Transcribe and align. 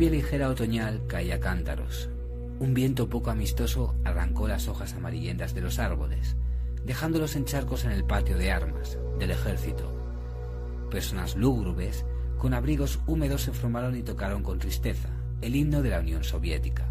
Lluvia 0.00 0.16
ligera 0.16 0.48
otoñal 0.48 1.06
caía 1.06 1.34
a 1.34 1.40
cántaros. 1.40 2.08
Un 2.58 2.72
viento 2.72 3.10
poco 3.10 3.30
amistoso 3.30 3.94
arrancó 4.02 4.48
las 4.48 4.66
hojas 4.66 4.94
amarillentas 4.94 5.52
de 5.52 5.60
los 5.60 5.78
árboles, 5.78 6.36
dejándolos 6.86 7.36
en 7.36 7.44
charcos 7.44 7.84
en 7.84 7.90
el 7.90 8.04
patio 8.04 8.38
de 8.38 8.50
armas 8.50 8.96
del 9.18 9.30
ejército. 9.30 9.92
Personas 10.90 11.36
lúgubres 11.36 12.06
con 12.38 12.54
abrigos 12.54 12.98
húmedos 13.06 13.42
se 13.42 13.52
formaron 13.52 13.94
y 13.94 14.02
tocaron 14.02 14.42
con 14.42 14.58
tristeza 14.58 15.10
el 15.42 15.54
himno 15.54 15.82
de 15.82 15.90
la 15.90 16.00
Unión 16.00 16.24
Soviética. 16.24 16.88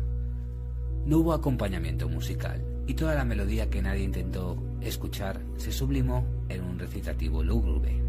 No 1.08 1.18
hubo 1.18 1.34
acompañamiento 1.34 2.08
musical 2.08 2.64
y 2.86 2.94
toda 2.94 3.16
la 3.16 3.26
melodía 3.26 3.72
que 3.72 3.82
nadie 3.82 4.04
intentó 4.04 4.56
escuchar 4.82 5.42
se 5.58 5.72
sublimó 5.72 6.28
en 6.48 6.64
un 6.64 6.78
recitativo 6.78 7.42
lúgubre, 7.42 8.00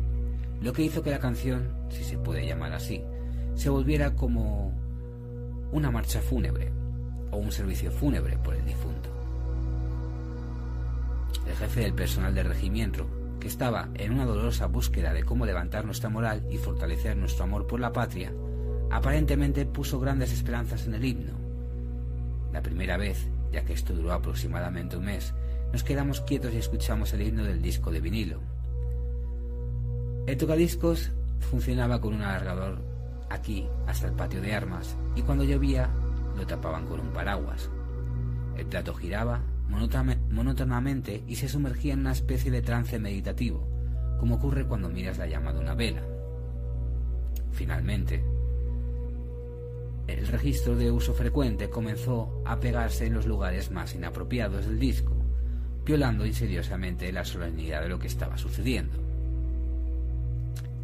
lo 0.61 0.75
que 0.75 0.83
hizo 0.83 1.03
que 1.03 1.11
la 1.11 1.21
canción, 1.21 1.73
si 1.89 2.05
se 2.05 2.19
puede 2.19 2.47
llamar 2.47 2.75
así, 2.75 3.03
se 3.55 3.71
volviera 3.71 4.15
como 4.15 4.80
una 5.73 5.91
marcha 5.91 6.21
fúnebre 6.21 6.71
o 7.31 7.37
un 7.37 7.53
servicio 7.53 7.91
fúnebre 7.91 8.37
por 8.39 8.55
el 8.55 8.65
difunto. 8.65 9.09
El 11.47 11.55
jefe 11.57 11.81
del 11.81 11.95
personal 11.95 12.35
del 12.35 12.47
regimiento, 12.47 13.07
que 13.39 13.49
estaba 13.49 13.89
en 13.95 14.13
una 14.13 14.27
dolorosa 14.27 14.67
búsqueda 14.67 15.13
de 15.13 15.25
cómo 15.25 15.47
levantar 15.47 15.85
nuestra 15.85 16.11
moral 16.11 16.45
y 16.51 16.59
fortalecer 16.59 17.17
nuestro 17.17 17.45
amor 17.45 17.67
por 17.67 17.81
la 17.81 17.93
patria, 17.93 18.33
aparentemente 18.91 19.67
puso 19.67 19.99
grandes 20.01 20.33
esperanzas 20.33 20.87
en 20.87 20.95
el 20.95 21.05
himno. 21.05 21.33
La 22.53 22.63
primera 22.63 22.97
vez, 22.97 23.29
ya 23.53 23.65
que 23.65 23.73
esto 23.73 23.95
duró 23.95 24.13
aproximadamente 24.13 24.97
un 24.97 25.05
mes, 25.05 25.33
nos 25.73 25.85
quedamos 25.85 26.21
quietos 26.23 26.53
y 26.53 26.59
escuchamos 26.59 27.13
el 27.13 27.23
himno 27.23 27.45
del 27.45 27.63
disco 27.63 27.91
de 27.91 28.01
vinilo. 28.01 28.41
El 30.27 30.37
tocadiscos 30.37 31.11
funcionaba 31.51 32.01
con 32.01 32.15
un 32.15 32.23
alargador 32.23 32.90
aquí 33.31 33.67
hasta 33.87 34.09
el 34.09 34.13
patio 34.13 34.43
de 34.43 34.55
armas 34.55 34.97
y 35.17 35.23
cuando 35.23 35.45
llovía 35.45 35.89
lo 36.37 36.47
tapaban 36.47 36.87
con 36.87 37.01
un 37.01 37.13
paraguas. 37.13 37.71
El 38.57 38.67
plato 38.67 38.93
giraba 38.95 39.41
monótonamente 39.69 41.23
y 41.27 41.37
se 41.37 41.49
sumergía 41.49 41.95
en 41.95 42.01
una 42.01 42.13
especie 42.13 42.51
de 42.51 42.61
trance 42.61 42.99
meditativo, 42.99 43.67
como 44.19 44.35
ocurre 44.35 44.67
cuando 44.67 44.91
miras 44.91 45.17
la 45.17 45.27
llama 45.27 45.53
de 45.53 45.61
una 45.61 45.75
vela. 45.75 46.03
Finalmente, 47.53 48.23
el 50.09 50.27
registro 50.27 50.77
de 50.77 50.91
uso 50.91 51.15
frecuente 51.15 51.71
comenzó 51.71 52.43
a 52.45 52.59
pegarse 52.59 53.07
en 53.07 53.15
los 53.15 53.27
lugares 53.27 53.71
más 53.71 53.95
inapropiados 53.95 54.67
del 54.67 54.79
disco, 54.79 55.13
violando 55.85 56.27
insidiosamente 56.27 57.13
la 57.13 57.25
solemnidad 57.25 57.83
de 57.83 57.89
lo 57.89 57.99
que 57.99 58.09
estaba 58.09 58.37
sucediendo. 58.37 58.99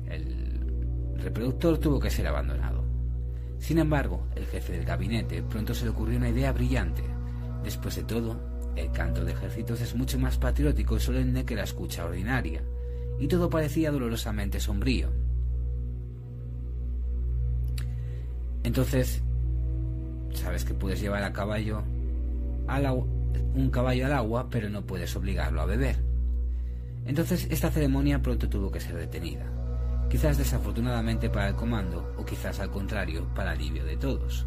El 0.08 0.36
reproductor 1.19 1.78
tuvo 1.78 2.00
que 2.00 2.11
ser 2.11 2.27
abandonado. 2.27 2.84
Sin 3.59 3.78
embargo, 3.78 4.27
el 4.34 4.47
jefe 4.47 4.72
del 4.72 4.84
gabinete 4.84 5.42
pronto 5.42 5.75
se 5.75 5.84
le 5.84 5.91
ocurrió 5.91 6.19
una 6.19 6.28
idea 6.28 6.53
brillante. 6.53 7.03
Después 7.64 7.97
de 7.97 8.05
todo, 8.05 8.39
el 8.77 8.91
canto 8.92 9.25
de 9.25 9.33
ejércitos 9.33 9.81
es 9.81 9.94
mucho 9.94 10.19
más 10.19 10.37
patriótico 10.37 10.97
y 10.97 11.00
solemne 11.00 11.44
que 11.44 11.56
la 11.56 11.64
escucha 11.64 12.05
ordinaria, 12.05 12.62
y 13.19 13.27
todo 13.27 13.48
parecía 13.48 13.91
dolorosamente 13.91 14.61
sombrío. 14.61 15.11
Entonces, 18.62 19.22
sabes 20.34 20.64
que 20.64 20.75
puedes 20.75 21.00
llevar 21.00 21.22
a 21.22 21.33
caballo 21.33 21.83
un 23.55 23.70
caballo 23.70 24.06
al 24.06 24.12
agua, 24.12 24.48
pero 24.50 24.69
no 24.69 24.84
puedes 24.84 25.15
obligarlo 25.16 25.62
a 25.62 25.66
beber. 25.66 25.97
Entonces, 27.06 27.47
esta 27.50 27.71
ceremonia 27.71 28.21
pronto 28.21 28.48
tuvo 28.48 28.71
que 28.71 28.81
ser 28.81 28.97
detenida, 28.97 29.47
quizás 30.09 30.39
desafortunadamente 30.39 31.31
para 31.31 31.49
el 31.49 31.55
comando 31.55 32.15
o 32.17 32.25
quizás 32.25 32.61
al 32.61 32.71
contrario 32.71 33.27
para 33.34 33.53
alivio 33.53 33.84
de 33.84 33.97
todos. 33.97 34.47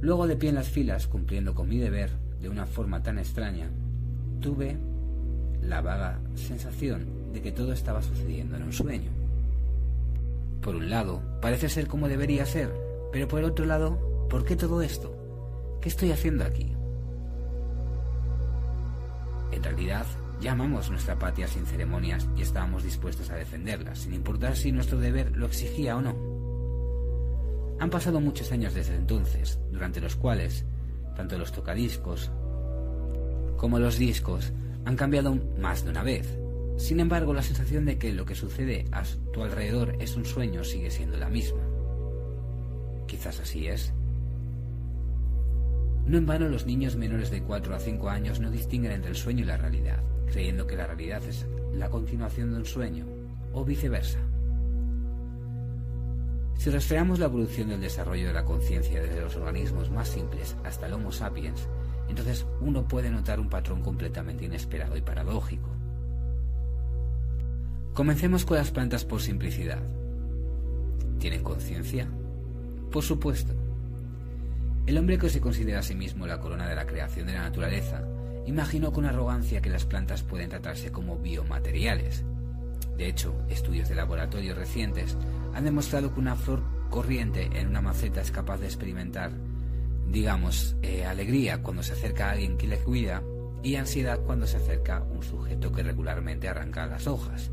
Luego 0.00 0.26
de 0.26 0.36
pie 0.36 0.48
en 0.48 0.56
las 0.56 0.68
filas, 0.68 1.06
cumpliendo 1.06 1.54
con 1.54 1.68
mi 1.68 1.78
deber 1.78 2.10
de 2.40 2.48
una 2.48 2.66
forma 2.66 3.02
tan 3.02 3.18
extraña, 3.18 3.70
tuve 4.40 4.76
la 5.62 5.80
vaga 5.80 6.18
sensación 6.34 7.32
de 7.32 7.40
que 7.40 7.52
todo 7.52 7.72
estaba 7.72 8.02
sucediendo 8.02 8.56
en 8.56 8.64
un 8.64 8.72
sueño. 8.72 9.10
Por 10.60 10.74
un 10.74 10.90
lado, 10.90 11.22
parece 11.40 11.68
ser 11.68 11.86
como 11.86 12.08
debería 12.08 12.46
ser, 12.46 12.72
pero 13.12 13.28
por 13.28 13.38
el 13.38 13.44
otro 13.46 13.64
lado, 13.64 14.26
¿por 14.28 14.44
qué 14.44 14.56
todo 14.56 14.82
esto? 14.82 15.14
¿Qué 15.80 15.88
estoy 15.88 16.10
haciendo 16.10 16.44
aquí? 16.44 16.72
En 19.52 19.62
realidad, 19.62 20.06
ya 20.42 20.52
amamos 20.52 20.90
nuestra 20.90 21.18
patria 21.18 21.46
sin 21.46 21.64
ceremonias 21.64 22.28
y 22.36 22.42
estábamos 22.42 22.82
dispuestos 22.82 23.30
a 23.30 23.36
defenderla, 23.36 23.94
sin 23.94 24.12
importar 24.12 24.56
si 24.56 24.72
nuestro 24.72 24.98
deber 24.98 25.36
lo 25.36 25.46
exigía 25.46 25.96
o 25.96 26.02
no. 26.02 26.16
Han 27.78 27.90
pasado 27.90 28.20
muchos 28.20 28.50
años 28.52 28.74
desde 28.74 28.96
entonces, 28.96 29.60
durante 29.70 30.00
los 30.00 30.16
cuales 30.16 30.64
tanto 31.16 31.38
los 31.38 31.52
tocadiscos 31.52 32.30
como 33.56 33.78
los 33.78 33.98
discos 33.98 34.52
han 34.84 34.96
cambiado 34.96 35.38
más 35.58 35.84
de 35.84 35.90
una 35.90 36.02
vez, 36.02 36.36
sin 36.76 36.98
embargo, 36.98 37.32
la 37.32 37.42
sensación 37.42 37.84
de 37.84 37.96
que 37.98 38.12
lo 38.12 38.24
que 38.24 38.34
sucede 38.34 38.86
a 38.90 39.04
tu 39.32 39.42
alrededor 39.42 39.96
es 40.00 40.16
un 40.16 40.24
sueño 40.24 40.64
sigue 40.64 40.90
siendo 40.90 41.16
la 41.16 41.28
misma. 41.28 41.60
Quizás 43.06 43.38
así 43.38 43.68
es. 43.68 43.92
No 46.06 46.18
en 46.18 46.26
vano 46.26 46.48
los 46.48 46.66
niños 46.66 46.96
menores 46.96 47.30
de 47.30 47.42
4 47.42 47.74
a 47.76 47.78
5 47.78 48.10
años 48.10 48.40
no 48.40 48.50
distinguen 48.50 48.92
entre 48.92 49.10
el 49.10 49.16
sueño 49.16 49.44
y 49.44 49.46
la 49.46 49.56
realidad, 49.56 50.02
creyendo 50.32 50.66
que 50.66 50.76
la 50.76 50.86
realidad 50.86 51.22
es 51.28 51.46
la 51.74 51.90
continuación 51.90 52.50
de 52.50 52.56
un 52.56 52.64
sueño, 52.64 53.06
o 53.52 53.64
viceversa. 53.64 54.18
Si 56.56 56.70
rastreamos 56.70 57.18
la 57.18 57.26
evolución 57.26 57.68
del 57.68 57.80
desarrollo 57.80 58.28
de 58.28 58.32
la 58.32 58.44
conciencia 58.44 59.02
desde 59.02 59.20
los 59.20 59.36
organismos 59.36 59.90
más 59.90 60.08
simples 60.08 60.56
hasta 60.64 60.86
el 60.86 60.94
Homo 60.94 61.12
sapiens, 61.12 61.68
entonces 62.08 62.46
uno 62.60 62.86
puede 62.88 63.10
notar 63.10 63.40
un 63.40 63.50
patrón 63.50 63.82
completamente 63.82 64.44
inesperado 64.44 64.96
y 64.96 65.02
paradójico. 65.02 65.68
Comencemos 67.94 68.44
con 68.46 68.56
las 68.56 68.70
plantas 68.70 69.04
por 69.04 69.20
simplicidad. 69.20 69.82
¿Tienen 71.18 71.42
conciencia? 71.42 72.08
Por 72.90 73.02
supuesto. 73.02 73.52
El 74.86 74.96
hombre 74.98 75.18
que 75.18 75.28
se 75.28 75.40
considera 75.40 75.80
a 75.80 75.82
sí 75.82 75.94
mismo 75.94 76.26
la 76.26 76.40
corona 76.40 76.68
de 76.68 76.74
la 76.74 76.86
creación 76.86 77.26
de 77.26 77.34
la 77.34 77.42
naturaleza, 77.42 78.02
imaginó 78.46 78.92
con 78.92 79.04
arrogancia 79.04 79.60
que 79.60 79.70
las 79.70 79.84
plantas 79.84 80.22
pueden 80.22 80.50
tratarse 80.50 80.90
como 80.90 81.18
biomateriales. 81.18 82.24
De 82.96 83.08
hecho, 83.08 83.34
estudios 83.48 83.88
de 83.88 83.94
laboratorio 83.94 84.54
recientes 84.54 85.16
han 85.54 85.64
demostrado 85.64 86.12
que 86.12 86.20
una 86.20 86.36
flor 86.36 86.62
corriente 86.90 87.48
en 87.54 87.68
una 87.68 87.80
maceta 87.80 88.20
es 88.20 88.30
capaz 88.30 88.58
de 88.58 88.66
experimentar, 88.66 89.32
digamos, 90.08 90.76
eh, 90.82 91.04
alegría 91.04 91.62
cuando 91.62 91.82
se 91.82 91.94
acerca 91.94 92.28
a 92.28 92.32
alguien 92.32 92.58
que 92.58 92.66
le 92.66 92.78
cuida 92.78 93.22
y 93.62 93.76
ansiedad 93.76 94.20
cuando 94.20 94.46
se 94.46 94.56
acerca 94.56 95.02
un 95.02 95.22
sujeto 95.22 95.72
que 95.72 95.82
regularmente 95.82 96.48
arranca 96.48 96.86
las 96.86 97.06
hojas. 97.06 97.50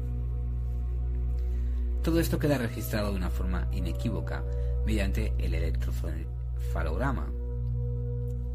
Todo 2.04 2.20
esto 2.20 2.40
queda 2.40 2.58
registrado 2.58 3.12
de 3.12 3.18
una 3.18 3.30
forma 3.30 3.68
inequívoca 3.72 4.44
mediante 4.86 5.34
el 5.38 5.54
electrofalograma. 5.54 7.39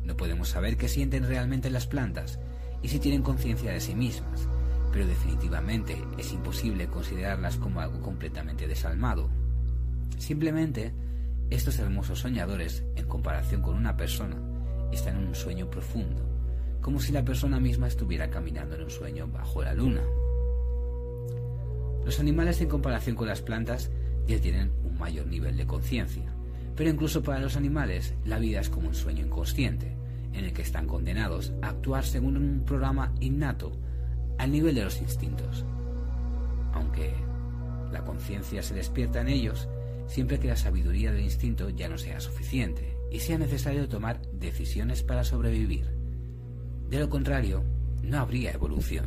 No 0.04 0.16
podemos 0.16 0.48
saber 0.48 0.76
qué 0.76 0.88
sienten 0.88 1.26
realmente 1.26 1.70
las 1.70 1.86
plantas 1.86 2.38
y 2.82 2.88
si 2.88 2.98
tienen 2.98 3.22
conciencia 3.22 3.72
de 3.72 3.80
sí 3.80 3.94
mismas, 3.94 4.48
pero 4.92 5.06
definitivamente 5.06 5.96
es 6.18 6.32
imposible 6.32 6.86
considerarlas 6.86 7.56
como 7.56 7.80
algo 7.80 8.00
completamente 8.00 8.68
desalmado. 8.68 9.30
Simplemente, 10.18 10.92
estos 11.50 11.78
hermosos 11.78 12.20
soñadores, 12.20 12.84
en 12.94 13.06
comparación 13.06 13.62
con 13.62 13.76
una 13.76 13.96
persona, 13.96 14.36
están 14.92 15.16
en 15.16 15.28
un 15.28 15.34
sueño 15.34 15.70
profundo, 15.70 16.22
como 16.80 17.00
si 17.00 17.12
la 17.12 17.24
persona 17.24 17.58
misma 17.58 17.88
estuviera 17.88 18.30
caminando 18.30 18.76
en 18.76 18.82
un 18.82 18.90
sueño 18.90 19.26
bajo 19.26 19.62
la 19.62 19.74
luna. 19.74 20.02
Los 22.04 22.20
animales 22.20 22.60
en 22.60 22.68
comparación 22.68 23.16
con 23.16 23.28
las 23.28 23.40
plantas 23.40 23.90
ya 24.26 24.38
tienen 24.38 24.70
un 24.84 24.98
mayor 24.98 25.26
nivel 25.26 25.56
de 25.56 25.66
conciencia, 25.66 26.32
pero 26.76 26.90
incluso 26.90 27.22
para 27.22 27.40
los 27.40 27.56
animales 27.56 28.14
la 28.24 28.38
vida 28.38 28.60
es 28.60 28.68
como 28.68 28.88
un 28.88 28.94
sueño 28.94 29.24
inconsciente, 29.24 29.96
en 30.34 30.44
el 30.44 30.52
que 30.52 30.62
están 30.62 30.86
condenados 30.86 31.52
a 31.62 31.68
actuar 31.68 32.04
según 32.04 32.36
un 32.36 32.64
programa 32.64 33.12
innato 33.20 33.72
al 34.38 34.50
nivel 34.50 34.74
de 34.74 34.84
los 34.84 35.00
instintos. 35.00 35.64
Aunque 36.72 37.14
la 37.92 38.04
conciencia 38.04 38.62
se 38.62 38.74
despierta 38.74 39.20
en 39.20 39.28
ellos 39.28 39.68
siempre 40.06 40.38
que 40.38 40.48
la 40.48 40.56
sabiduría 40.56 41.12
del 41.12 41.22
instinto 41.22 41.70
ya 41.70 41.88
no 41.88 41.98
sea 41.98 42.20
suficiente 42.20 42.96
y 43.10 43.20
sea 43.20 43.38
necesario 43.38 43.88
tomar 43.88 44.20
decisiones 44.32 45.02
para 45.02 45.24
sobrevivir. 45.24 45.86
De 46.90 46.98
lo 46.98 47.08
contrario, 47.08 47.64
no 48.02 48.18
habría 48.18 48.52
evolución. 48.52 49.06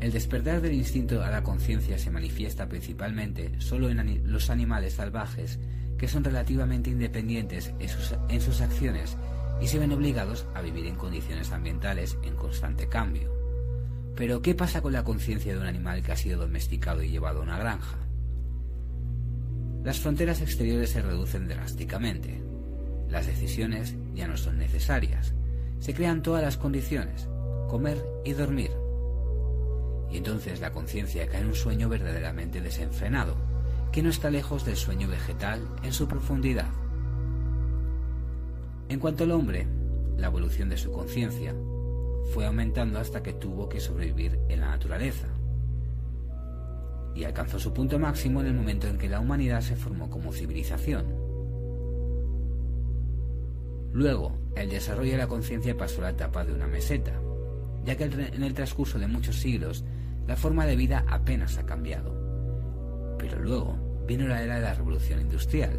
El 0.00 0.12
despertar 0.12 0.60
del 0.60 0.74
instinto 0.74 1.22
a 1.22 1.30
la 1.30 1.42
conciencia 1.42 1.98
se 1.98 2.10
manifiesta 2.10 2.68
principalmente 2.68 3.60
solo 3.60 3.88
en 3.88 4.30
los 4.30 4.50
animales 4.50 4.94
salvajes 4.94 5.58
que 5.98 6.08
son 6.08 6.24
relativamente 6.24 6.90
independientes 6.90 7.72
en 7.78 8.40
sus, 8.40 8.60
acciones 8.60 9.16
y 9.60 9.66
se 9.68 9.78
ven 9.78 9.92
obligados 9.92 10.46
a 10.54 10.60
vivir 10.60 10.86
en 10.86 10.96
condiciones 10.96 11.52
ambientales 11.52 12.18
en 12.22 12.36
constante 12.36 12.88
cambio. 12.88 13.32
Pero, 14.14 14.42
¿qué 14.42 14.54
pasa 14.54 14.80
con 14.80 14.92
la 14.92 15.04
conciencia 15.04 15.54
de 15.54 15.60
un 15.60 15.66
animal 15.66 16.02
que 16.02 16.12
ha 16.12 16.16
sido 16.16 16.40
domesticado 16.40 17.02
y 17.02 17.08
llevado 17.08 17.40
a 17.40 17.42
una 17.42 17.58
granja? 17.58 17.98
las 19.86 20.00
fronteras 20.00 20.40
exteriores 20.40 20.90
se 20.90 21.00
reducen 21.00 21.46
drásticamente. 21.46 22.42
Las 23.08 23.28
decisiones 23.28 23.94
ya 24.14 24.26
no 24.26 24.36
son 24.36 24.58
necesarias. 24.58 25.32
Se 25.78 25.94
crean 25.94 26.24
todas 26.24 26.42
las 26.42 26.56
condiciones, 26.56 27.28
comer 27.68 28.04
y 28.24 28.32
dormir. 28.32 28.72
Y 30.10 30.16
entonces 30.16 30.60
la 30.60 30.72
conciencia 30.72 31.28
cae 31.28 31.42
en 31.42 31.46
un 31.46 31.54
sueño 31.54 31.88
verdaderamente 31.88 32.60
desenfrenado, 32.60 33.36
que 33.96 34.02
no 34.02 34.10
está 34.10 34.30
lejos 34.30 34.66
del 34.66 34.76
sueño 34.76 35.08
vegetal 35.08 35.66
en 35.82 35.90
su 35.90 36.06
profundidad. 36.06 36.68
En 38.90 39.00
cuanto 39.00 39.24
al 39.24 39.30
hombre, 39.30 39.66
la 40.18 40.26
evolución 40.26 40.68
de 40.68 40.76
su 40.76 40.92
conciencia 40.92 41.54
fue 42.34 42.44
aumentando 42.44 42.98
hasta 42.98 43.22
que 43.22 43.32
tuvo 43.32 43.70
que 43.70 43.80
sobrevivir 43.80 44.38
en 44.50 44.60
la 44.60 44.68
naturaleza. 44.68 45.28
Y 47.14 47.24
alcanzó 47.24 47.58
su 47.58 47.72
punto 47.72 47.98
máximo 47.98 48.42
en 48.42 48.48
el 48.48 48.52
momento 48.52 48.86
en 48.86 48.98
que 48.98 49.08
la 49.08 49.18
humanidad 49.18 49.62
se 49.62 49.76
formó 49.76 50.10
como 50.10 50.30
civilización. 50.30 51.06
Luego, 53.94 54.36
el 54.56 54.68
desarrollo 54.68 55.12
de 55.12 55.18
la 55.18 55.26
conciencia 55.26 55.74
pasó 55.74 56.02
a 56.02 56.04
la 56.04 56.10
etapa 56.10 56.44
de 56.44 56.52
una 56.52 56.66
meseta, 56.66 57.18
ya 57.86 57.96
que 57.96 58.04
en 58.04 58.42
el 58.42 58.52
transcurso 58.52 58.98
de 58.98 59.06
muchos 59.06 59.36
siglos 59.36 59.86
la 60.26 60.36
forma 60.36 60.66
de 60.66 60.76
vida 60.76 61.06
apenas 61.08 61.56
ha 61.56 61.64
cambiado. 61.64 62.14
Pero 63.18 63.40
luego 63.40 63.85
vino 64.06 64.26
la 64.28 64.42
era 64.42 64.56
de 64.56 64.62
la 64.62 64.74
revolución 64.74 65.20
industrial, 65.20 65.78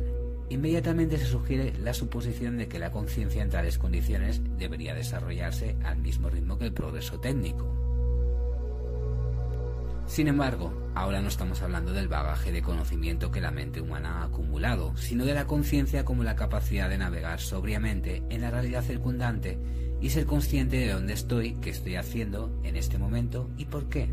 Inmediatamente 0.49 1.17
se 1.17 1.25
sugiere 1.25 1.73
la 1.83 1.93
suposición 1.93 2.57
de 2.57 2.69
que 2.69 2.79
la 2.79 2.91
conciencia 2.91 3.43
en 3.43 3.49
tales 3.49 3.77
condiciones 3.77 4.41
debería 4.57 4.95
desarrollarse 4.95 5.75
al 5.83 5.97
mismo 5.97 6.29
ritmo 6.29 6.57
que 6.57 6.65
el 6.65 6.73
progreso 6.73 7.19
técnico. 7.19 7.67
Sin 10.05 10.29
embargo, 10.29 10.71
ahora 10.95 11.21
no 11.21 11.27
estamos 11.27 11.61
hablando 11.61 11.91
del 11.91 12.07
bagaje 12.07 12.53
de 12.53 12.61
conocimiento 12.61 13.29
que 13.29 13.41
la 13.41 13.51
mente 13.51 13.81
humana 13.81 14.21
ha 14.21 14.23
acumulado, 14.27 14.95
sino 14.95 15.25
de 15.25 15.33
la 15.33 15.47
conciencia 15.47 16.05
como 16.05 16.23
la 16.23 16.37
capacidad 16.37 16.87
de 16.87 16.97
navegar 16.97 17.41
sobriamente 17.41 18.23
en 18.29 18.39
la 18.39 18.49
realidad 18.49 18.83
circundante 18.83 19.59
y 19.99 20.11
ser 20.11 20.25
consciente 20.25 20.77
de 20.77 20.93
dónde 20.93 21.11
estoy, 21.11 21.55
qué 21.55 21.71
estoy 21.71 21.97
haciendo 21.97 22.57
en 22.63 22.77
este 22.77 22.97
momento 22.97 23.49
y 23.57 23.65
por 23.65 23.89
qué. 23.89 24.09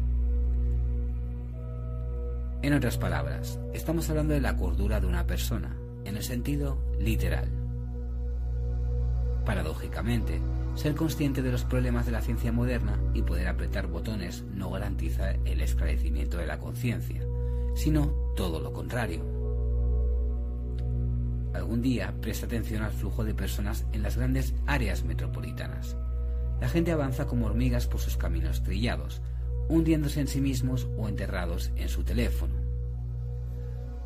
En 2.64 2.72
otras 2.72 2.96
palabras, 2.96 3.60
estamos 3.74 4.08
hablando 4.08 4.32
de 4.32 4.40
la 4.40 4.56
cordura 4.56 4.98
de 4.98 5.06
una 5.06 5.26
persona, 5.26 5.76
en 6.06 6.16
el 6.16 6.22
sentido 6.22 6.78
literal. 6.98 7.50
Paradójicamente, 9.44 10.40
ser 10.74 10.94
consciente 10.94 11.42
de 11.42 11.52
los 11.52 11.64
problemas 11.64 12.06
de 12.06 12.12
la 12.12 12.22
ciencia 12.22 12.52
moderna 12.52 12.98
y 13.12 13.20
poder 13.20 13.48
apretar 13.48 13.88
botones 13.88 14.44
no 14.54 14.70
garantiza 14.70 15.32
el 15.44 15.60
esclarecimiento 15.60 16.38
de 16.38 16.46
la 16.46 16.58
conciencia, 16.58 17.20
sino 17.74 18.06
todo 18.34 18.60
lo 18.60 18.72
contrario. 18.72 19.20
Algún 21.52 21.82
día 21.82 22.14
presta 22.22 22.46
atención 22.46 22.82
al 22.82 22.92
flujo 22.92 23.24
de 23.24 23.34
personas 23.34 23.84
en 23.92 24.00
las 24.00 24.16
grandes 24.16 24.54
áreas 24.64 25.04
metropolitanas. 25.04 25.98
La 26.62 26.70
gente 26.70 26.92
avanza 26.92 27.26
como 27.26 27.44
hormigas 27.44 27.86
por 27.86 28.00
sus 28.00 28.16
caminos 28.16 28.62
trillados, 28.62 29.20
hundiéndose 29.68 30.20
en 30.20 30.28
sí 30.28 30.40
mismos 30.40 30.88
o 30.96 31.08
enterrados 31.08 31.70
en 31.76 31.88
su 31.88 32.04
teléfono. 32.04 32.54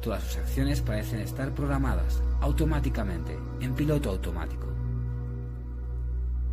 Todas 0.00 0.22
sus 0.22 0.36
acciones 0.38 0.80
parecen 0.80 1.20
estar 1.20 1.52
programadas 1.54 2.22
automáticamente, 2.40 3.36
en 3.60 3.74
piloto 3.74 4.10
automático. 4.10 4.68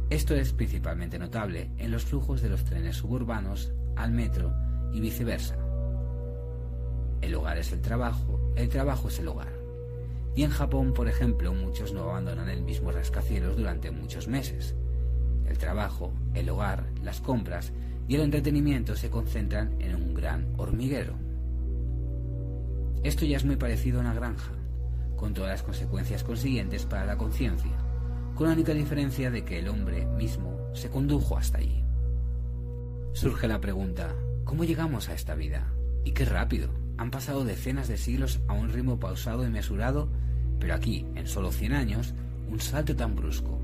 Esto 0.10 0.36
es 0.36 0.54
principalmente 0.54 1.19
notable 1.19 1.72
en 1.78 1.92
los 1.92 2.06
flujos 2.06 2.42
de 2.42 2.50
los 2.50 2.63
trenes 2.63 2.98
suburbanos 2.98 3.72
al 3.96 4.12
metro 4.12 4.54
y 4.94 5.00
viceversa. 5.00 5.58
El 7.22 7.36
hogar 7.36 7.58
es 7.58 7.72
el 7.72 7.81
trabajo, 7.81 8.54
el 8.56 8.69
trabajo 8.69 9.08
es 9.08 9.19
el 9.19 9.28
hogar. 9.28 9.54
Y 10.36 10.44
en 10.44 10.51
Japón, 10.51 10.94
por 10.94 11.08
ejemplo, 11.08 11.54
muchos 11.54 11.94
no 11.94 12.04
abandonan 12.04 12.50
el 12.50 12.62
mismo 12.62 12.92
rascacielos 12.92 13.58
durante 13.58 13.90
muchos 13.90 14.28
meses. 14.28 14.75
El 15.48 15.58
trabajo, 15.58 16.13
el 16.34 16.50
hogar, 16.50 16.84
las 17.04 17.22
compras 17.22 17.72
y 18.07 18.16
el 18.16 18.22
entretenimiento 18.22 18.96
se 18.96 19.10
concentran 19.10 19.75
en 19.80 19.96
un 19.96 20.13
gran 20.13 20.54
hormiguero. 20.57 21.16
Esto 23.04 23.25
ya 23.25 23.38
es 23.38 23.46
muy 23.46 23.56
parecido 23.56 24.00
a 24.00 24.02
una 24.02 24.13
granja, 24.13 24.52
con 25.16 25.34
todas 25.34 25.52
las 25.52 25.63
consecuencias 25.63 26.24
consiguientes 26.24 26.86
para 26.86 27.06
la 27.06 27.18
conciencia, 27.18 27.72
con 28.36 28.48
la 28.48 28.54
única 28.54 28.74
diferencia 28.74 29.31
de 29.31 29.44
que 29.44 29.60
el 29.60 29.69
hombre 29.69 30.06
mismo 30.06 30.72
se 30.74 30.90
condujo 30.90 31.38
hasta 31.38 31.60
allí. 31.60 31.84
Surge 33.13 33.48
la 33.48 33.62
pregunta, 33.62 34.13
¿cómo 34.44 34.66
llegamos 34.66 35.10
a 35.10 35.13
esta 35.13 35.36
vida? 35.36 35.72
Y 36.04 36.12
qué 36.12 36.25
rápido. 36.25 36.69
Han 36.98 37.12
pasado 37.12 37.46
decenas 37.46 37.88
de 37.88 37.98
siglos 37.98 38.40
a 38.48 38.54
un 38.54 38.69
ritmo 38.69 39.00
pausado 39.00 39.46
y 39.46 39.50
mesurado, 39.50 40.10
pero 40.60 40.75
aquí, 40.75 41.06
en 41.16 41.28
solo 41.28 41.51
100 41.51 41.74
años, 41.74 42.13
un 42.50 42.60
salto 42.60 42.96
tan 42.96 43.16
brusco. 43.16 43.60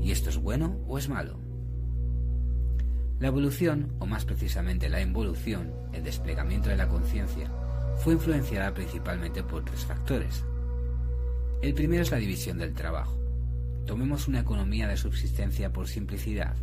¿Y 0.00 0.10
esto 0.10 0.30
es 0.30 0.36
bueno 0.36 0.78
o 0.86 0.98
es 0.98 1.08
malo? 1.08 1.45
La 3.18 3.28
evolución, 3.28 3.92
o 3.98 4.06
más 4.06 4.26
precisamente 4.26 4.90
la 4.90 5.00
involución, 5.00 5.72
el 5.94 6.04
desplegamiento 6.04 6.68
de 6.68 6.76
la 6.76 6.88
conciencia, 6.88 7.50
fue 7.96 8.12
influenciada 8.12 8.74
principalmente 8.74 9.42
por 9.42 9.64
tres 9.64 9.86
factores. 9.86 10.44
El 11.62 11.72
primero 11.72 12.02
es 12.02 12.10
la 12.10 12.18
división 12.18 12.58
del 12.58 12.74
trabajo. 12.74 13.18
Tomemos 13.86 14.28
una 14.28 14.40
economía 14.40 14.86
de 14.86 14.98
subsistencia 14.98 15.72
por 15.72 15.88
simplicidad. 15.88 16.56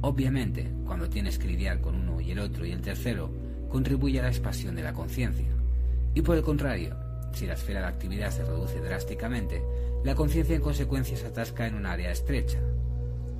Obviamente, 0.00 0.72
cuando 0.86 1.10
tienes 1.10 1.38
que 1.38 1.48
lidiar 1.48 1.82
con 1.82 1.94
uno 1.94 2.22
y 2.22 2.30
el 2.30 2.38
otro 2.38 2.64
y 2.64 2.72
el 2.72 2.80
tercero, 2.80 3.30
contribuye 3.68 4.18
a 4.20 4.22
la 4.22 4.28
expansión 4.28 4.76
de 4.76 4.82
la 4.82 4.94
conciencia. 4.94 5.48
Y 6.14 6.22
por 6.22 6.38
el 6.38 6.42
contrario, 6.42 6.96
si 7.34 7.46
la 7.46 7.52
esfera 7.52 7.80
de 7.80 7.88
actividad 7.88 8.30
se 8.30 8.44
reduce 8.44 8.80
drásticamente, 8.80 9.62
la 10.04 10.14
conciencia 10.14 10.56
en 10.56 10.62
consecuencia 10.62 11.18
se 11.18 11.26
atasca 11.26 11.66
en 11.66 11.74
un 11.74 11.84
área 11.84 12.10
estrecha. 12.10 12.58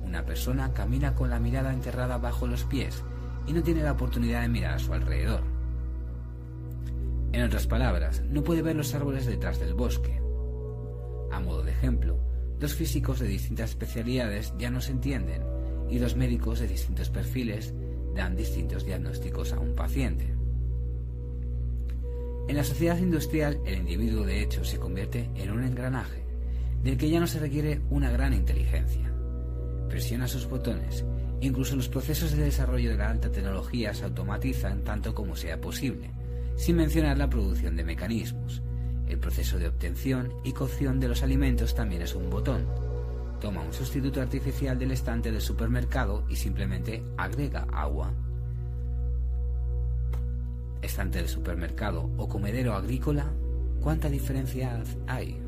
Una 0.07 0.25
persona 0.25 0.73
camina 0.73 1.13
con 1.15 1.29
la 1.29 1.37
mirada 1.37 1.73
enterrada 1.73 2.17
bajo 2.17 2.47
los 2.47 2.63
pies 2.63 3.03
y 3.45 3.51
no 3.51 3.61
tiene 3.61 3.83
la 3.83 3.91
oportunidad 3.91 4.41
de 4.41 4.47
mirar 4.47 4.75
a 4.75 4.79
su 4.79 4.93
alrededor. 4.93 5.41
En 7.33 7.43
otras 7.43 7.67
palabras, 7.67 8.23
no 8.23 8.41
puede 8.41 8.61
ver 8.61 8.77
los 8.77 8.95
árboles 8.95 9.25
detrás 9.25 9.59
del 9.59 9.73
bosque. 9.73 10.21
A 11.31 11.41
modo 11.41 11.61
de 11.61 11.71
ejemplo, 11.71 12.17
dos 12.57 12.73
físicos 12.73 13.19
de 13.19 13.27
distintas 13.27 13.71
especialidades 13.71 14.53
ya 14.57 14.71
no 14.71 14.79
se 14.79 14.93
entienden 14.93 15.43
y 15.89 15.97
dos 15.97 16.15
médicos 16.15 16.59
de 16.59 16.67
distintos 16.67 17.09
perfiles 17.09 17.73
dan 18.15 18.37
distintos 18.37 18.85
diagnósticos 18.85 19.51
a 19.51 19.59
un 19.59 19.75
paciente. 19.75 20.33
En 22.47 22.55
la 22.55 22.63
sociedad 22.63 22.97
industrial, 22.97 23.59
el 23.65 23.79
individuo 23.79 24.25
de 24.25 24.41
hecho 24.41 24.63
se 24.63 24.79
convierte 24.79 25.29
en 25.35 25.51
un 25.51 25.65
engranaje, 25.65 26.23
del 26.81 26.97
que 26.97 27.09
ya 27.09 27.19
no 27.19 27.27
se 27.27 27.39
requiere 27.39 27.81
una 27.89 28.09
gran 28.09 28.33
inteligencia. 28.33 29.16
Presiona 29.89 30.27
sus 30.27 30.47
botones, 30.47 31.05
incluso 31.39 31.75
los 31.75 31.89
procesos 31.89 32.31
de 32.31 32.43
desarrollo 32.43 32.91
de 32.91 32.97
la 32.97 33.09
alta 33.09 33.31
tecnología 33.31 33.93
se 33.93 34.03
automatizan 34.03 34.83
tanto 34.83 35.15
como 35.15 35.35
sea 35.35 35.61
posible, 35.61 36.11
sin 36.55 36.75
mencionar 36.75 37.17
la 37.17 37.29
producción 37.29 37.75
de 37.75 37.83
mecanismos. 37.83 38.61
El 39.07 39.19
proceso 39.19 39.57
de 39.57 39.69
obtención 39.69 40.33
y 40.43 40.51
cocción 40.51 40.99
de 40.99 41.07
los 41.07 41.23
alimentos 41.23 41.73
también 41.73 42.01
es 42.01 42.15
un 42.15 42.29
botón. 42.29 42.65
Toma 43.39 43.61
un 43.61 43.71
sustituto 43.71 44.21
artificial 44.21 44.77
del 44.77 44.91
estante 44.91 45.31
del 45.31 45.41
supermercado 45.41 46.25
y 46.27 46.35
simplemente 46.35 47.03
agrega 47.15 47.65
agua. 47.71 48.11
Estante 50.81 51.19
del 51.19 51.29
supermercado 51.29 52.09
o 52.17 52.27
comedero 52.27 52.73
agrícola, 52.73 53.31
¿cuánta 53.81 54.09
diferencia 54.09 54.83
hay? 55.07 55.46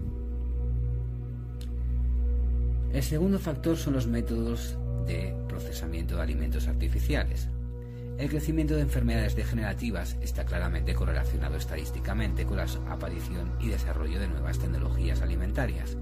El 2.91 3.03
segundo 3.03 3.37
factor 3.37 3.77
son 3.77 3.93
los 3.93 4.07
métodos 4.07 4.75
de 5.05 5.35
procesamiento 5.47 6.15
de 6.15 6.23
alimentos 6.23 6.67
artificiales. 6.67 7.47
El 8.17 8.29
crecimiento 8.29 8.75
de 8.75 8.81
enfermedades 8.81 9.35
degenerativas 9.35 10.17
está 10.21 10.43
claramente 10.43 10.95
correlacionado 10.95 11.55
estadísticamente 11.55 12.45
con 12.45 12.57
la 12.57 12.65
aparición 12.89 13.53
y 13.59 13.67
desarrollo 13.67 14.19
de 14.19 14.27
nuevas 14.27 14.57
tecnologías 14.57 15.21
alimentarias, 15.21 15.97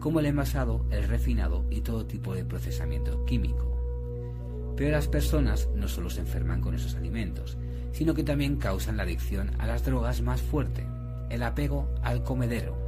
como 0.00 0.18
el 0.18 0.26
envasado, 0.26 0.84
el 0.90 1.04
refinado 1.04 1.64
y 1.70 1.80
todo 1.82 2.06
tipo 2.06 2.34
de 2.34 2.44
procesamiento 2.44 3.24
químico. 3.24 4.74
Pero 4.76 4.90
las 4.90 5.06
personas 5.06 5.68
no 5.76 5.86
solo 5.86 6.10
se 6.10 6.20
enferman 6.22 6.60
con 6.60 6.74
esos 6.74 6.96
alimentos, 6.96 7.56
sino 7.92 8.14
que 8.14 8.24
también 8.24 8.56
causan 8.56 8.96
la 8.96 9.04
adicción 9.04 9.52
a 9.58 9.66
las 9.68 9.84
drogas 9.84 10.22
más 10.22 10.42
fuerte, 10.42 10.84
el 11.30 11.44
apego 11.44 11.88
al 12.02 12.24
comedero. 12.24 12.81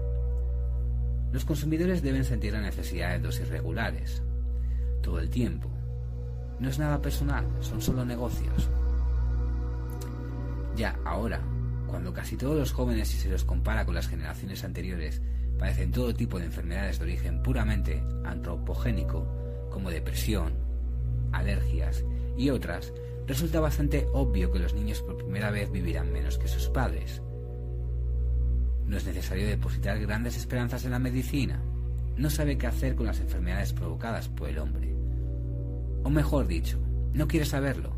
Los 1.34 1.44
consumidores 1.44 2.00
deben 2.00 2.24
sentir 2.24 2.52
la 2.52 2.60
necesidad 2.60 3.10
de 3.10 3.18
dosis 3.18 3.48
regulares, 3.48 4.22
todo 5.02 5.18
el 5.18 5.28
tiempo, 5.30 5.68
no 6.60 6.68
es 6.68 6.78
nada 6.78 7.02
personal, 7.02 7.44
son 7.60 7.82
solo 7.82 8.04
negocios. 8.04 8.70
Ya 10.76 10.96
ahora, 11.04 11.40
cuando 11.88 12.14
casi 12.14 12.36
todos 12.36 12.56
los 12.56 12.72
jóvenes, 12.72 13.08
si 13.08 13.16
se 13.16 13.30
los 13.30 13.42
compara 13.42 13.84
con 13.84 13.96
las 13.96 14.06
generaciones 14.06 14.62
anteriores, 14.62 15.22
padecen 15.58 15.90
todo 15.90 16.14
tipo 16.14 16.38
de 16.38 16.44
enfermedades 16.44 17.00
de 17.00 17.06
origen 17.06 17.42
puramente 17.42 18.00
antropogénico, 18.24 19.26
como 19.72 19.90
depresión, 19.90 20.52
alergias 21.32 22.04
y 22.38 22.50
otras, 22.50 22.92
resulta 23.26 23.58
bastante 23.58 24.06
obvio 24.12 24.52
que 24.52 24.60
los 24.60 24.72
niños 24.72 25.02
por 25.02 25.16
primera 25.16 25.50
vez 25.50 25.68
vivirán 25.72 26.12
menos 26.12 26.38
que 26.38 26.46
sus 26.46 26.68
padres. 26.68 27.20
No 28.86 28.96
es 28.96 29.06
necesario 29.06 29.46
depositar 29.46 29.98
grandes 30.00 30.36
esperanzas 30.36 30.84
en 30.84 30.90
la 30.90 30.98
medicina. 30.98 31.60
No 32.16 32.30
sabe 32.30 32.58
qué 32.58 32.66
hacer 32.66 32.94
con 32.94 33.06
las 33.06 33.20
enfermedades 33.20 33.72
provocadas 33.72 34.28
por 34.28 34.48
el 34.48 34.58
hombre. 34.58 34.94
O 36.04 36.10
mejor 36.10 36.46
dicho, 36.46 36.78
no 37.12 37.26
quiere 37.26 37.46
saberlo, 37.46 37.92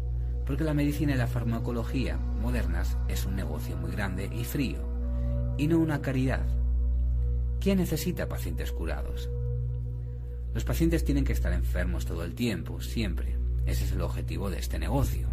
porque 0.47 0.65
la 0.65 0.75
medicina 0.75 1.15
y 1.15 1.19
la 1.19 1.27
farmacología 1.27 2.17
modernas 2.17 2.97
es 3.09 3.27
un 3.27 3.35
negocio 3.35 3.77
muy 3.77 3.91
grande 3.91 4.31
y 4.33 4.45
frío, 4.45 4.79
y 5.59 5.67
no 5.67 5.79
una 5.79 6.01
caridad. 6.01 6.47
¿Quién 7.61 7.79
necesita 7.79 8.29
pacientes 8.29 8.71
curados? 8.71 9.29
Los 10.55 10.65
pacientes 10.65 11.05
tienen 11.05 11.25
que 11.25 11.33
estar 11.33 11.53
enfermos 11.53 12.07
todo 12.07 12.25
el 12.25 12.35
tiempo, 12.35 12.81
siempre. 12.81 13.37
Ese 13.67 13.85
es 13.85 13.93
el 13.93 14.01
objetivo 14.01 14.49
de 14.49 14.59
este 14.59 14.79
negocio. 14.79 15.29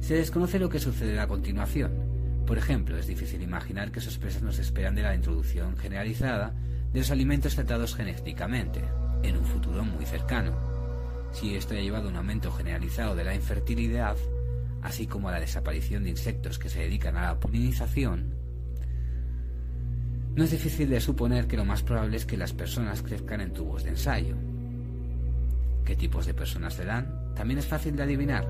Se 0.00 0.14
desconoce 0.14 0.58
lo 0.58 0.68
que 0.68 0.78
sucederá 0.78 1.24
a 1.24 1.28
continuación. 1.28 1.92
Por 2.46 2.58
ejemplo, 2.58 2.98
es 2.98 3.06
difícil 3.06 3.42
imaginar 3.42 3.90
qué 3.90 4.00
sorpresas 4.00 4.42
nos 4.42 4.58
esperan 4.58 4.94
de 4.94 5.02
la 5.02 5.14
introducción 5.14 5.76
generalizada 5.76 6.52
de 6.92 6.98
los 7.00 7.10
alimentos 7.10 7.54
tratados 7.54 7.94
genéticamente, 7.94 8.84
en 9.22 9.36
un 9.36 9.44
futuro 9.44 9.82
muy 9.84 10.04
cercano. 10.04 10.52
Si 11.32 11.56
esto 11.56 11.74
ha 11.74 11.78
llevado 11.78 12.08
a 12.08 12.10
un 12.10 12.16
aumento 12.16 12.52
generalizado 12.52 13.16
de 13.16 13.24
la 13.24 13.34
infertilidad, 13.34 14.16
así 14.82 15.06
como 15.06 15.28
a 15.28 15.32
la 15.32 15.40
desaparición 15.40 16.04
de 16.04 16.10
insectos 16.10 16.58
que 16.58 16.68
se 16.68 16.80
dedican 16.80 17.16
a 17.16 17.22
la 17.22 17.40
polinización, 17.40 18.34
no 20.36 20.44
es 20.44 20.50
difícil 20.50 20.90
de 20.90 21.00
suponer 21.00 21.46
que 21.46 21.56
lo 21.56 21.64
más 21.64 21.82
probable 21.82 22.16
es 22.16 22.26
que 22.26 22.36
las 22.36 22.52
personas 22.52 23.02
crezcan 23.02 23.40
en 23.40 23.52
tubos 23.52 23.84
de 23.84 23.90
ensayo. 23.90 24.36
¿Qué 25.84 25.96
tipos 25.96 26.26
de 26.26 26.34
personas 26.34 26.74
serán? 26.74 27.34
También 27.34 27.58
es 27.58 27.66
fácil 27.66 27.96
de 27.96 28.02
adivinar. 28.02 28.46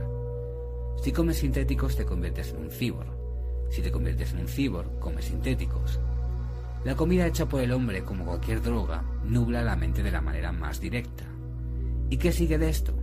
Si 1.03 1.13
comes 1.13 1.39
sintéticos 1.39 1.97
te 1.97 2.05
conviertes 2.05 2.51
en 2.51 2.57
un 2.57 2.71
cibor. 2.71 3.14
Si 3.71 3.83
te 3.83 3.91
conviertes 3.91 4.33
en 4.33 4.41
un 4.41 4.49
cibor, 4.49 4.99
comes 5.01 5.27
sintéticos. 5.27 5.99
La 6.85 6.95
comida 6.95 7.27
hecha 7.27 7.47
por 7.47 7.61
el 7.61 7.73
hombre, 7.73 8.05
como 8.05 8.27
cualquier 8.27 8.63
droga, 8.63 9.03
nubla 9.25 9.63
la 9.63 9.77
mente 9.77 10.03
de 10.03 10.11
la 10.11 10.21
manera 10.21 10.53
más 10.53 10.81
directa. 10.81 11.25
¿Y 12.11 12.19
qué 12.19 12.31
sigue 12.31 12.59
de 12.59 12.69
esto? 12.69 12.95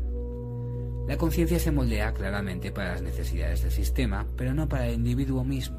La 1.08 1.18
conciencia 1.18 1.60
se 1.60 1.72
moldea 1.72 2.14
claramente 2.14 2.72
para 2.72 2.94
las 2.94 3.02
necesidades 3.02 3.64
del 3.64 3.72
sistema, 3.72 4.28
pero 4.38 4.54
no 4.54 4.70
para 4.70 4.88
el 4.88 4.96
individuo 4.96 5.44
mismo. 5.44 5.78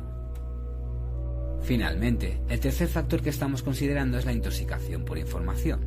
Finalmente, 1.63 2.43
el 2.49 2.59
tercer 2.59 2.89
factor 2.89 3.23
que 3.23 3.31
estamos 3.31 3.63
considerando 3.63 4.19
es 4.19 4.27
la 4.27 4.33
intoxicación 4.33 5.05
por 5.05 5.17
información. 5.17 5.81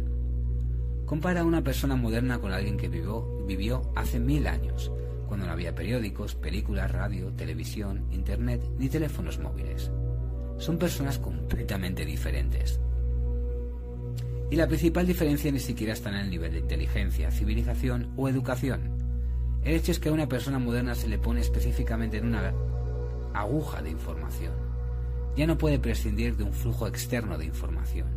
Compara 1.05 1.41
a 1.41 1.45
una 1.45 1.63
persona 1.63 1.97
moderna 1.97 2.39
con 2.39 2.53
alguien 2.53 2.77
que 2.77 2.87
vivió, 2.87 3.45
vivió 3.45 3.81
hace 3.93 4.19
mil 4.19 4.47
años, 4.47 4.91
cuando 5.25 5.45
no 5.45 5.51
había 5.51 5.75
periódicos, 5.75 6.35
películas, 6.35 6.91
radio, 6.91 7.31
televisión, 7.33 8.07
internet 8.11 8.61
ni 8.77 8.89
teléfonos 8.89 9.39
móviles. 9.39 9.91
Son 10.57 10.77
personas 10.77 11.19
completamente 11.19 12.05
diferentes. 12.05 12.79
Y 14.49 14.55
la 14.55 14.67
principal 14.67 15.05
diferencia 15.05 15.51
ni 15.51 15.59
siquiera 15.59 15.93
está 15.93 16.09
en 16.09 16.15
el 16.15 16.29
nivel 16.29 16.51
de 16.51 16.59
inteligencia, 16.59 17.31
civilización 17.31 18.13
o 18.15 18.29
educación. 18.29 18.81
El 19.63 19.75
hecho 19.75 19.91
es 19.91 19.99
que 19.99 20.09
a 20.09 20.13
una 20.13 20.27
persona 20.27 20.59
moderna 20.59 20.95
se 20.95 21.07
le 21.07 21.17
pone 21.17 21.41
específicamente 21.41 22.17
en 22.17 22.27
una 22.27 22.53
aguja 23.33 23.81
de 23.81 23.89
información 23.89 24.65
ya 25.35 25.45
no 25.45 25.57
puede 25.57 25.79
prescindir 25.79 26.37
de 26.37 26.43
un 26.43 26.53
flujo 26.53 26.87
externo 26.87 27.37
de 27.37 27.45
información. 27.45 28.07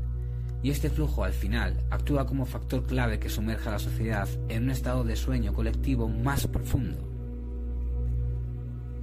Y 0.62 0.70
este 0.70 0.90
flujo 0.90 1.24
al 1.24 1.32
final 1.32 1.76
actúa 1.90 2.26
como 2.26 2.44
factor 2.44 2.84
clave 2.84 3.20
que 3.20 3.28
sumerge 3.28 3.68
a 3.68 3.72
la 3.72 3.78
sociedad 3.78 4.28
en 4.48 4.64
un 4.64 4.70
estado 4.70 5.04
de 5.04 5.14
sueño 5.14 5.52
colectivo 5.52 6.08
más 6.08 6.46
profundo. 6.48 6.98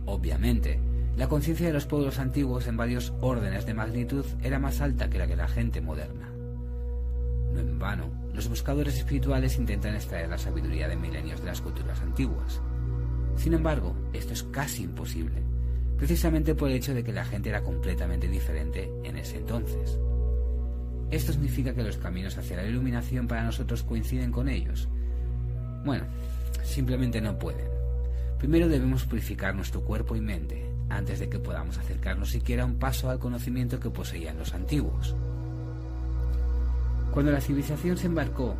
Obviamente, 0.05 0.79
la 1.17 1.29
conciencia 1.29 1.67
de 1.67 1.73
los 1.73 1.85
pueblos 1.85 2.19
antiguos 2.19 2.67
en 2.67 2.75
varios 2.75 3.13
órdenes 3.21 3.65
de 3.65 3.73
magnitud 3.73 4.25
era 4.43 4.59
más 4.59 4.81
alta 4.81 5.09
que 5.09 5.17
la 5.17 5.27
de 5.27 5.37
la 5.37 5.47
gente 5.47 5.79
moderna. 5.79 6.29
No 7.53 7.59
en 7.61 7.79
vano, 7.79 8.09
los 8.33 8.49
buscadores 8.49 8.97
espirituales 8.97 9.57
intentan 9.57 9.95
extraer 9.95 10.27
la 10.27 10.37
sabiduría 10.37 10.89
de 10.89 10.97
milenios 10.97 11.39
de 11.39 11.45
las 11.47 11.61
culturas 11.61 12.01
antiguas. 12.01 12.61
Sin 13.37 13.53
embargo, 13.53 13.95
esto 14.11 14.33
es 14.33 14.43
casi 14.43 14.83
imposible, 14.83 15.41
precisamente 15.97 16.53
por 16.53 16.69
el 16.69 16.75
hecho 16.75 16.93
de 16.93 17.03
que 17.03 17.13
la 17.13 17.23
gente 17.23 17.47
era 17.47 17.63
completamente 17.63 18.27
diferente 18.27 18.91
en 19.05 19.17
ese 19.17 19.37
entonces. 19.37 19.97
¿Esto 21.11 21.31
significa 21.31 21.73
que 21.73 21.83
los 21.83 21.97
caminos 21.97 22.37
hacia 22.37 22.57
la 22.57 22.65
iluminación 22.65 23.27
para 23.27 23.43
nosotros 23.43 23.83
coinciden 23.83 24.31
con 24.31 24.49
ellos? 24.49 24.87
Bueno, 25.83 26.05
simplemente 26.63 27.21
no 27.21 27.37
pueden. 27.37 27.67
Primero 28.39 28.67
debemos 28.67 29.05
purificar 29.05 29.55
nuestro 29.55 29.81
cuerpo 29.81 30.15
y 30.15 30.21
mente 30.21 30.65
antes 30.89 31.19
de 31.19 31.29
que 31.29 31.39
podamos 31.39 31.77
acercarnos 31.77 32.29
siquiera 32.29 32.65
un 32.65 32.75
paso 32.75 33.09
al 33.09 33.19
conocimiento 33.19 33.79
que 33.79 33.89
poseían 33.89 34.37
los 34.37 34.53
antiguos. 34.53 35.15
Cuando 37.11 37.31
la 37.31 37.41
civilización 37.41 37.97
se 37.97 38.07
embarcó 38.07 38.55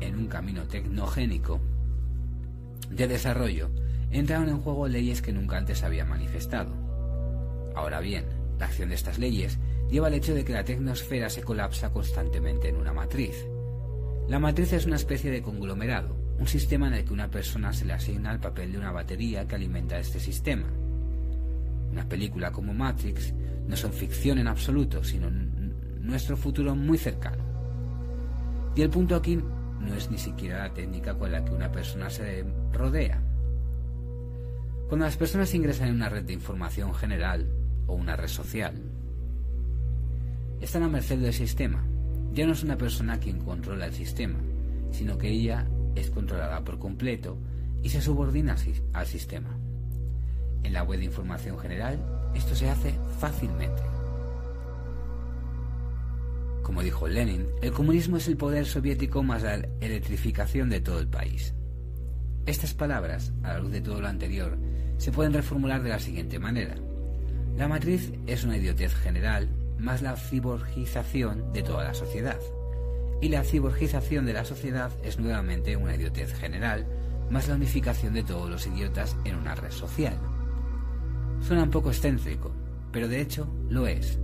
en 0.00 0.16
un 0.16 0.26
camino 0.26 0.62
tecnogénico 0.62 1.60
de 2.90 3.06
desarrollo, 3.06 3.70
entraron 4.10 4.48
en 4.48 4.60
juego 4.60 4.88
leyes 4.88 5.20
que 5.20 5.32
nunca 5.32 5.58
antes 5.58 5.82
había 5.82 6.04
manifestado. 6.04 6.72
Ahora 7.74 8.00
bien, 8.00 8.24
la 8.58 8.66
acción 8.66 8.88
de 8.88 8.94
estas 8.94 9.18
leyes 9.18 9.58
lleva 9.90 10.08
al 10.08 10.14
hecho 10.14 10.34
de 10.34 10.44
que 10.44 10.52
la 10.52 10.64
tecnosfera 10.64 11.28
se 11.30 11.42
colapsa 11.42 11.90
constantemente 11.92 12.68
en 12.68 12.76
una 12.76 12.92
matriz. 12.92 13.46
La 14.28 14.38
matriz 14.38 14.72
es 14.72 14.86
una 14.86 14.96
especie 14.96 15.30
de 15.30 15.42
conglomerado, 15.42 16.16
un 16.38 16.46
sistema 16.46 16.88
en 16.88 16.94
el 16.94 17.04
que 17.04 17.12
una 17.12 17.30
persona 17.30 17.72
se 17.72 17.84
le 17.84 17.94
asigna 17.94 18.32
el 18.32 18.40
papel 18.40 18.72
de 18.72 18.78
una 18.78 18.92
batería 18.92 19.46
que 19.46 19.54
alimenta 19.54 19.98
este 19.98 20.20
sistema. 20.20 20.68
Una 21.90 22.08
película 22.08 22.52
como 22.52 22.74
Matrix 22.74 23.32
no 23.66 23.76
son 23.76 23.92
ficción 23.92 24.38
en 24.38 24.48
absoluto, 24.48 25.02
sino 25.02 25.30
nuestro 25.30 26.36
futuro 26.36 26.74
muy 26.74 26.98
cercano. 26.98 27.42
Y 28.76 28.82
el 28.82 28.90
punto 28.90 29.16
aquí 29.16 29.36
no 29.36 29.94
es 29.94 30.10
ni 30.10 30.18
siquiera 30.18 30.64
la 30.64 30.74
técnica 30.74 31.14
con 31.14 31.32
la 31.32 31.44
que 31.44 31.52
una 31.52 31.72
persona 31.72 32.10
se 32.10 32.44
rodea, 32.72 33.22
cuando 34.88 35.04
las 35.04 35.18
personas 35.18 35.52
ingresan 35.52 35.88
en 35.88 35.96
una 35.96 36.08
red 36.08 36.24
de 36.24 36.32
información 36.32 36.94
general 36.94 37.46
o 37.86 37.94
una 37.94 38.16
red 38.16 38.28
social, 38.28 38.74
están 40.60 40.82
a 40.82 40.88
merced 40.88 41.18
del 41.18 41.32
sistema. 41.32 41.84
Ya 42.32 42.46
no 42.46 42.52
es 42.52 42.62
una 42.62 42.76
persona 42.76 43.18
quien 43.18 43.40
controla 43.40 43.86
el 43.86 43.94
sistema, 43.94 44.38
sino 44.90 45.18
que 45.18 45.28
ella 45.28 45.66
es 45.94 46.10
controlada 46.10 46.64
por 46.64 46.78
completo 46.78 47.38
y 47.82 47.88
se 47.88 48.00
subordina 48.00 48.56
al 48.92 49.06
sistema. 49.06 49.56
En 50.62 50.72
la 50.72 50.82
web 50.82 50.98
de 50.98 51.06
información 51.06 51.58
general, 51.58 51.98
esto 52.34 52.54
se 52.54 52.68
hace 52.68 52.94
fácilmente. 53.18 53.82
Como 56.62 56.82
dijo 56.82 57.08
Lenin, 57.08 57.46
el 57.62 57.72
comunismo 57.72 58.18
es 58.18 58.28
el 58.28 58.36
poder 58.36 58.66
soviético 58.66 59.22
más 59.22 59.42
la 59.42 59.54
electrificación 59.54 60.68
de 60.68 60.80
todo 60.80 60.98
el 60.98 61.08
país. 61.08 61.54
Estas 62.44 62.74
palabras, 62.74 63.32
a 63.42 63.54
la 63.54 63.60
luz 63.60 63.72
de 63.72 63.80
todo 63.80 64.00
lo 64.00 64.08
anterior, 64.08 64.58
se 64.98 65.12
pueden 65.12 65.32
reformular 65.32 65.82
de 65.82 65.90
la 65.90 65.98
siguiente 65.98 66.38
manera. 66.38 66.74
La 67.56 67.68
matriz 67.68 68.12
es 68.26 68.44
una 68.44 68.58
idiotez 68.58 68.94
general 68.94 69.48
más 69.78 70.02
la 70.02 70.16
ciborgización 70.16 71.52
de 71.52 71.62
toda 71.62 71.84
la 71.84 71.94
sociedad. 71.94 72.38
Y 73.20 73.28
la 73.28 73.44
ciborgización 73.44 74.26
de 74.26 74.32
la 74.32 74.44
sociedad 74.44 74.92
es 75.02 75.18
nuevamente 75.18 75.76
una 75.76 75.96
idiotez 75.96 76.32
general 76.34 76.86
más 77.30 77.48
la 77.48 77.56
unificación 77.56 78.14
de 78.14 78.22
todos 78.22 78.48
los 78.48 78.66
idiotas 78.66 79.16
en 79.24 79.36
una 79.36 79.54
red 79.54 79.70
social. 79.70 80.18
Suena 81.40 81.64
un 81.64 81.70
poco 81.70 81.90
excéntrico, 81.90 82.52
pero 82.92 83.08
de 83.08 83.20
hecho 83.20 83.48
lo 83.68 83.86
es. 83.86 84.18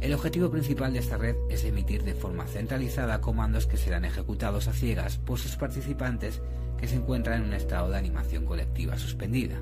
El 0.00 0.14
objetivo 0.14 0.50
principal 0.50 0.92
de 0.92 1.00
esta 1.00 1.16
red 1.16 1.34
es 1.50 1.64
emitir 1.64 2.04
de 2.04 2.14
forma 2.14 2.46
centralizada 2.46 3.20
comandos 3.20 3.66
que 3.66 3.76
serán 3.76 4.04
ejecutados 4.04 4.68
a 4.68 4.72
ciegas 4.72 5.18
por 5.18 5.38
sus 5.38 5.56
participantes 5.56 6.40
que 6.78 6.86
se 6.86 6.96
encuentran 6.96 7.42
en 7.42 7.48
un 7.48 7.54
estado 7.54 7.90
de 7.90 7.98
animación 7.98 8.44
colectiva 8.44 8.96
suspendida. 8.96 9.60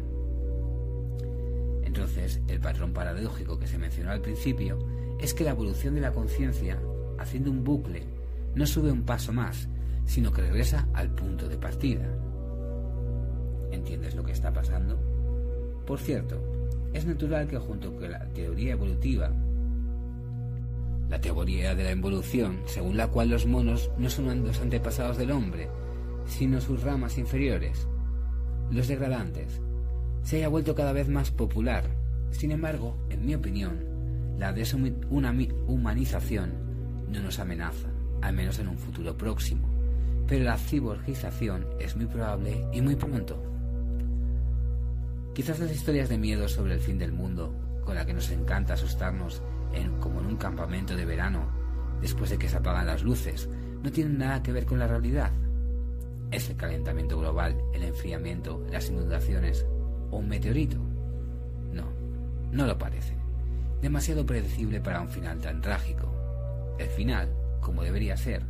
Entonces, 1.85 2.40
el 2.49 2.61
patrón 2.61 2.92
paradójico 2.92 3.59
que 3.59 3.66
se 3.66 3.78
mencionó 3.78 4.11
al 4.11 4.21
principio 4.21 4.78
es 5.20 5.35
que 5.35 5.44
la 5.44 5.50
evolución 5.50 5.94
de 5.94 6.00
la 6.00 6.12
conciencia, 6.12 6.78
haciendo 7.18 7.50
un 7.50 7.64
bucle, 7.64 8.04
no 8.54 8.66
sube 8.66 8.90
un 8.90 9.02
paso 9.02 9.32
más, 9.32 9.68
sino 10.04 10.32
que 10.32 10.42
regresa 10.42 10.88
al 10.94 11.11
punto 11.11 11.49
de 11.49 11.58
partida. 11.58 12.06
¿Entiendes 13.70 14.14
lo 14.14 14.25
que 14.25 14.32
está 14.32 14.52
pasando? 14.52 14.99
Por 15.87 15.99
cierto, 15.99 16.40
es 16.92 17.04
natural 17.06 17.46
que 17.46 17.58
junto 17.58 17.94
con 17.94 18.11
la 18.11 18.25
teoría 18.32 18.73
evolutiva, 18.73 19.30
la 21.08 21.20
teoría 21.20 21.75
de 21.75 21.85
la 21.85 21.90
evolución, 21.90 22.62
según 22.66 22.96
la 22.96 23.08
cual 23.08 23.28
los 23.28 23.46
monos 23.46 23.90
no 23.99 24.11
son 24.11 24.44
los 24.44 24.61
antepasados 24.61 25.16
del 25.16 25.30
hombre, 25.30 25.68
sino 26.26 26.61
sus 26.61 26.82
ramas 26.82 27.18
inferiores, 27.18 27.87
los 28.70 28.88
degradantes, 28.88 29.61
se 30.23 30.38
haya 30.38 30.49
vuelto 30.49 30.75
cada 30.75 30.92
vez 30.92 31.08
más 31.08 31.30
popular. 31.30 31.85
Sin 32.30 32.50
embargo, 32.50 32.96
en 33.11 33.25
mi 33.25 33.35
opinión, 33.35 33.86
la 34.38 34.52
deshumanización 34.52 36.52
no 37.09 37.23
nos 37.23 37.38
amenaza, 37.38 37.88
al 38.23 38.35
menos 38.35 38.59
en 38.59 38.69
un 38.69 38.76
futuro 38.76 39.16
próximo, 39.16 39.69
pero 40.26 40.45
la 40.45 40.59
ciborgización 40.59 41.66
es 41.78 41.97
muy 41.97 42.07
probable 42.07 42.66
y 42.73 42.81
muy 42.81 42.97
pronto. 42.97 43.40
Quizás 45.35 45.61
las 45.61 45.71
historias 45.71 46.09
de 46.09 46.19
miedo 46.19 46.49
sobre 46.49 46.75
el 46.75 46.81
fin 46.81 46.99
del 46.99 47.12
mundo, 47.12 47.55
con 47.85 47.95
la 47.95 48.05
que 48.05 48.14
nos 48.14 48.31
encanta 48.31 48.75
asustarnos 48.75 49.43
como 50.00 50.21
en 50.21 50.26
un 50.26 50.37
campamento 50.37 50.97
de 50.97 51.05
verano 51.05 51.47
después 52.00 52.31
de 52.31 52.38
que 52.38 52.49
se 52.49 52.57
apagan 52.57 52.87
las 52.87 53.02
luces, 53.02 53.49
no 53.83 53.90
tiene 53.90 54.19
nada 54.19 54.43
que 54.43 54.52
ver 54.52 54.66
con 54.66 54.78
la 54.78 54.87
realidad. 54.87 55.31
¿Es 56.31 56.50
el 56.50 56.57
calentamiento 56.57 57.19
global, 57.19 57.57
el 57.73 57.85
enfriamiento, 57.85 58.64
las 58.71 58.88
inundaciones 58.88 59.66
o 60.11 60.19
un 60.19 60.28
meteorito? 60.28 60.78
No, 61.73 61.85
no 62.50 62.66
lo 62.66 62.78
parece. 62.78 63.16
Demasiado 63.80 64.25
predecible 64.25 64.80
para 64.80 65.00
un 65.00 65.09
final 65.09 65.38
tan 65.40 65.61
trágico. 65.61 66.12
El 66.78 66.88
final, 66.88 67.28
como 67.61 67.83
debería 67.83 68.16
ser, 68.16 68.42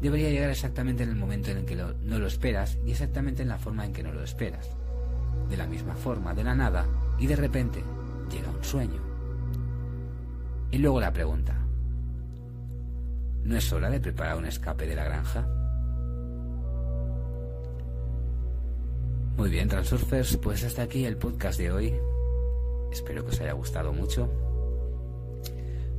debería 0.00 0.30
llegar 0.30 0.50
exactamente 0.50 1.04
en 1.04 1.10
el 1.10 1.16
momento 1.16 1.50
en 1.50 1.58
el 1.58 1.64
que 1.64 1.76
no 1.76 2.18
lo 2.18 2.26
esperas 2.26 2.78
y 2.84 2.90
exactamente 2.90 3.42
en 3.42 3.48
la 3.48 3.58
forma 3.58 3.84
en 3.84 3.92
que 3.92 4.02
no 4.02 4.12
lo 4.12 4.22
esperas. 4.22 4.68
De 5.48 5.56
la 5.56 5.66
misma 5.66 5.94
forma, 5.94 6.34
de 6.34 6.44
la 6.44 6.54
nada, 6.54 6.86
y 7.18 7.26
de 7.26 7.36
repente 7.36 7.82
llega 8.30 8.50
un 8.50 8.64
sueño. 8.64 9.00
Y 10.70 10.78
luego 10.78 11.00
la 11.00 11.12
pregunta, 11.12 11.54
¿no 13.44 13.56
es 13.56 13.72
hora 13.72 13.90
de 13.90 14.00
preparar 14.00 14.38
un 14.38 14.46
escape 14.46 14.86
de 14.86 14.96
la 14.96 15.04
granja? 15.04 15.46
Muy 19.36 19.50
bien, 19.50 19.68
Transurfers, 19.68 20.36
pues 20.36 20.64
hasta 20.64 20.82
aquí 20.82 21.04
el 21.04 21.16
podcast 21.16 21.58
de 21.58 21.72
hoy. 21.72 21.94
Espero 22.90 23.24
que 23.24 23.30
os 23.30 23.40
haya 23.40 23.52
gustado 23.52 23.92
mucho. 23.92 24.30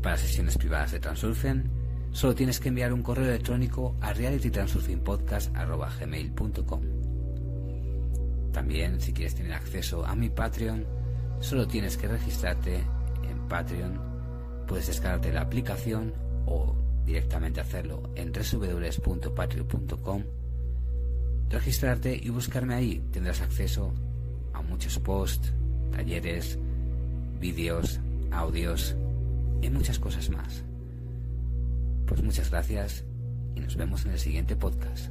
Para 0.04 0.18
sesiones 0.18 0.58
privadas 0.58 0.92
de 0.92 1.00
Transurfen, 1.00 1.72
solo 2.12 2.36
tienes 2.36 2.60
que 2.60 2.68
enviar 2.68 2.92
un 2.92 3.02
correo 3.02 3.26
electrónico 3.26 3.96
a 4.02 4.12
realitytransurfingpodcast.gmail.com 4.12 6.82
También, 8.52 9.00
si 9.00 9.14
quieres 9.14 9.36
tener 9.36 9.54
acceso 9.54 10.06
a 10.06 10.14
mi 10.14 10.30
Patreon, 10.30 10.86
solo 11.40 11.66
tienes 11.66 11.96
que 11.96 12.10
registrarte 12.10 12.84
en 13.24 13.48
Patreon. 13.48 13.98
Puedes 14.68 14.88
descargarte 14.88 15.32
la 15.32 15.40
aplicación 15.40 16.14
o 16.46 16.76
directamente 17.06 17.62
hacerlo 17.62 18.12
en 18.16 18.34
www.patreon.com 18.34 20.24
registrarte 21.50 22.20
y 22.22 22.28
buscarme 22.30 22.76
ahí. 22.76 23.02
Tendrás 23.12 23.40
acceso 23.40 23.94
a 24.52 24.62
muchos 24.62 25.00
posts, 25.00 25.54
talleres, 25.92 26.60
vídeos, 27.40 28.02
audios 28.32 28.98
y 29.64 29.70
muchas 29.70 29.98
cosas 29.98 30.30
más. 30.30 30.64
Pues 32.06 32.22
muchas 32.22 32.52
gracias 32.52 33.06
y 33.56 33.62
nos 33.62 33.76
vemos 33.78 34.06
en 34.06 34.12
el 34.12 34.20
siguiente 34.20 34.56
podcast. 34.56 35.10